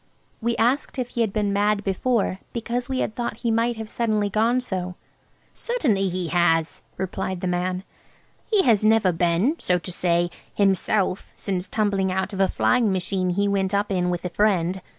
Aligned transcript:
We 0.41 0.55
asked 0.57 0.97
if 0.97 1.09
he 1.09 1.21
had 1.21 1.31
been 1.31 1.53
mad 1.53 1.83
before, 1.83 2.39
because 2.53 2.89
we 2.89 3.01
had 3.01 3.13
thought 3.13 3.41
he 3.45 3.51
might 3.51 3.77
have 3.77 3.87
suddenly 3.87 4.31
gone 4.31 4.59
so. 4.59 4.95
"Certainly 5.53 6.07
he 6.07 6.29
has!" 6.29 6.81
replied 6.97 7.39
the 7.41 7.45
man; 7.45 7.83
"he 8.47 8.63
has 8.63 8.83
never 8.83 9.11
been, 9.11 9.57
so 9.59 9.77
to 9.77 9.91
say, 9.91 10.31
himself 10.55 11.29
since 11.35 11.67
tumbling 11.67 12.11
out 12.11 12.33
of 12.33 12.39
a 12.41 12.47
flying 12.47 12.91
machine 12.91 13.29
he 13.29 13.47
went 13.47 13.75
up 13.75 13.91
in 13.91 14.09
with 14.09 14.25
a 14.25 14.29
friend. 14.29 14.81